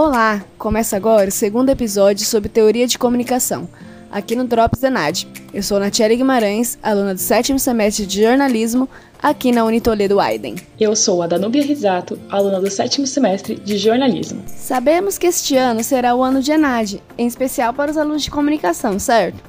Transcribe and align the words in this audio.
Olá! 0.00 0.44
Começa 0.56 0.96
agora 0.96 1.28
o 1.28 1.32
segundo 1.32 1.70
episódio 1.70 2.24
sobre 2.24 2.48
teoria 2.48 2.86
de 2.86 2.96
comunicação, 2.96 3.68
aqui 4.12 4.36
no 4.36 4.44
Drops 4.44 4.80
Enad. 4.84 5.24
Eu 5.52 5.60
sou 5.60 5.80
Natiele 5.80 6.14
Guimarães, 6.14 6.78
aluna 6.80 7.14
do 7.16 7.20
sétimo 7.20 7.58
semestre 7.58 8.06
de 8.06 8.22
jornalismo, 8.22 8.88
aqui 9.20 9.50
na 9.50 9.64
Unitoledo 9.64 10.20
Aiden. 10.20 10.54
Eu 10.78 10.94
sou 10.94 11.20
a 11.20 11.26
Danúbia 11.26 11.64
Risato, 11.64 12.16
aluna 12.30 12.60
do 12.60 12.70
sétimo 12.70 13.08
semestre 13.08 13.56
de 13.56 13.76
jornalismo. 13.76 14.40
Sabemos 14.46 15.18
que 15.18 15.26
este 15.26 15.56
ano 15.56 15.82
será 15.82 16.14
o 16.14 16.22
ano 16.22 16.40
de 16.40 16.52
Enad, 16.52 17.00
em 17.18 17.26
especial 17.26 17.74
para 17.74 17.90
os 17.90 17.96
alunos 17.96 18.22
de 18.22 18.30
comunicação, 18.30 19.00
certo? 19.00 19.42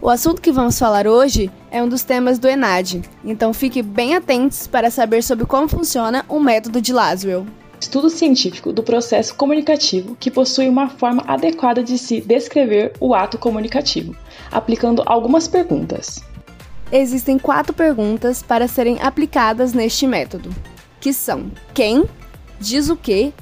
O 0.00 0.08
assunto 0.08 0.40
que 0.40 0.50
vamos 0.50 0.78
falar 0.78 1.06
hoje 1.06 1.50
é 1.70 1.82
um 1.82 1.88
dos 1.88 2.02
temas 2.02 2.38
do 2.38 2.48
ENAD, 2.48 3.02
então 3.22 3.52
fique 3.52 3.82
bem 3.82 4.16
atentos 4.16 4.66
para 4.66 4.90
saber 4.90 5.22
sobre 5.22 5.44
como 5.44 5.68
funciona 5.68 6.24
o 6.30 6.40
método 6.40 6.80
de 6.80 6.94
Laswell 6.94 7.46
estudo 7.82 8.08
científico 8.08 8.72
do 8.72 8.80
processo 8.80 9.34
comunicativo 9.34 10.14
que 10.14 10.30
possui 10.30 10.68
uma 10.68 10.88
forma 10.88 11.24
adequada 11.26 11.82
de 11.82 11.98
se 11.98 12.20
descrever 12.20 12.92
o 13.00 13.12
ato 13.12 13.36
comunicativo, 13.36 14.14
aplicando 14.52 15.02
algumas 15.04 15.48
perguntas. 15.48 16.22
Existem 16.92 17.40
quatro 17.40 17.74
perguntas 17.74 18.40
para 18.40 18.68
serem 18.68 19.02
aplicadas 19.02 19.72
neste 19.72 20.06
método, 20.06 20.50
que 21.00 21.12
são 21.12 21.50
quem, 21.74 22.04
diz 22.60 22.88
o 22.88 22.94
que, 22.94 23.34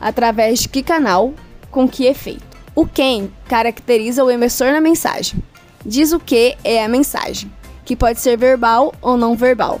através 0.00 0.60
de 0.60 0.68
que 0.68 0.80
canal, 0.80 1.34
com 1.68 1.88
que 1.88 2.06
efeito. 2.06 2.46
O 2.76 2.86
quem 2.86 3.32
caracteriza 3.48 4.22
o 4.22 4.30
emissor 4.30 4.70
na 4.70 4.80
mensagem. 4.80 5.42
Diz 5.84 6.12
o 6.12 6.20
que 6.20 6.56
é 6.62 6.84
a 6.84 6.88
mensagem, 6.88 7.52
que 7.84 7.96
pode 7.96 8.20
ser 8.20 8.38
verbal 8.38 8.94
ou 9.02 9.16
não 9.16 9.34
verbal. 9.34 9.80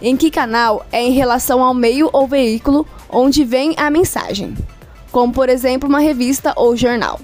Em 0.00 0.16
que 0.16 0.30
canal 0.30 0.86
é 0.90 1.02
em 1.02 1.12
relação 1.12 1.62
ao 1.62 1.74
meio 1.74 2.08
ou 2.10 2.26
veículo 2.26 2.86
onde 3.12 3.44
vem 3.44 3.74
a 3.76 3.90
mensagem, 3.90 4.54
como 5.10 5.32
por 5.32 5.48
exemplo 5.48 5.88
uma 5.88 6.00
revista 6.00 6.52
ou 6.56 6.76
jornal. 6.76 7.20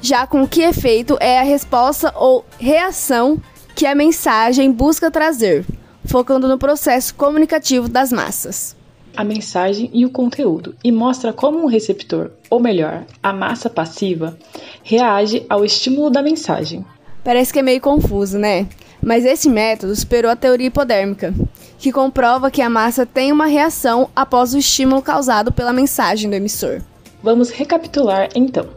Já 0.00 0.26
com 0.26 0.46
que 0.46 0.62
efeito 0.62 1.16
é 1.20 1.38
a 1.38 1.42
resposta 1.42 2.12
ou 2.16 2.44
reação 2.58 3.40
que 3.74 3.86
a 3.86 3.94
mensagem 3.94 4.70
busca 4.70 5.10
trazer, 5.10 5.64
focando 6.04 6.48
no 6.48 6.58
processo 6.58 7.14
comunicativo 7.14 7.88
das 7.88 8.12
massas. 8.12 8.76
A 9.16 9.24
mensagem 9.24 9.90
e 9.92 10.06
o 10.06 10.10
conteúdo, 10.10 10.74
e 10.82 10.90
mostra 10.90 11.32
como 11.32 11.62
um 11.62 11.66
receptor, 11.66 12.30
ou 12.48 12.58
melhor, 12.58 13.04
a 13.22 13.32
massa 13.32 13.68
passiva, 13.68 14.36
reage 14.82 15.44
ao 15.48 15.64
estímulo 15.64 16.10
da 16.10 16.22
mensagem. 16.22 16.84
Parece 17.22 17.52
que 17.52 17.58
é 17.58 17.62
meio 17.62 17.80
confuso, 17.80 18.38
né? 18.38 18.66
Mas 19.04 19.24
esse 19.24 19.48
método 19.48 19.96
superou 19.96 20.30
a 20.30 20.36
teoria 20.36 20.68
hipodérmica, 20.68 21.34
que 21.76 21.90
comprova 21.90 22.50
que 22.50 22.62
a 22.62 22.70
massa 22.70 23.04
tem 23.04 23.32
uma 23.32 23.46
reação 23.46 24.08
após 24.14 24.54
o 24.54 24.58
estímulo 24.58 25.02
causado 25.02 25.50
pela 25.50 25.72
mensagem 25.72 26.30
do 26.30 26.36
emissor. 26.36 26.80
Vamos 27.20 27.50
recapitular 27.50 28.28
então. 28.36 28.68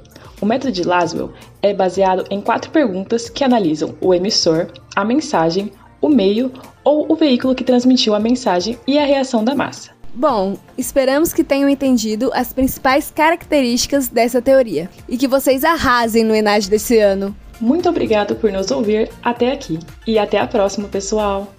O 0.41 0.45
método 0.45 0.71
de 0.71 0.83
Laswell 0.83 1.31
é 1.61 1.73
baseado 1.73 2.25
em 2.31 2.41
quatro 2.41 2.71
perguntas 2.71 3.29
que 3.29 3.43
analisam 3.43 3.95
o 4.01 4.13
emissor, 4.13 4.67
a 4.95 5.05
mensagem, 5.05 5.71
o 6.01 6.09
meio 6.09 6.51
ou 6.83 7.11
o 7.11 7.15
veículo 7.15 7.55
que 7.55 7.63
transmitiu 7.63 8.15
a 8.15 8.19
mensagem 8.19 8.77
e 8.87 8.97
a 8.97 9.05
reação 9.05 9.43
da 9.43 9.55
massa. 9.55 9.91
Bom, 10.13 10.57
esperamos 10.77 11.33
que 11.33 11.43
tenham 11.43 11.67
entendido 11.69 12.31
as 12.33 12.53
principais 12.53 13.11
características 13.11 14.07
dessa 14.07 14.41
teoria 14.41 14.89
e 15.09 15.17
que 15.17 15.27
vocês 15.27 15.63
arrasem 15.63 16.23
no 16.23 16.33
Enad 16.33 16.67
desse 16.67 16.97
ano. 16.97 17.35
Muito 17.59 17.88
obrigado 17.89 18.36
por 18.36 18.52
nos 18.52 18.72
ouvir 18.72 19.09
até 19.23 19.52
aqui 19.52 19.80
e 20.06 20.20
até 20.20 20.39
a 20.39 20.48
próxima, 20.48 20.88
pessoal! 20.88 21.53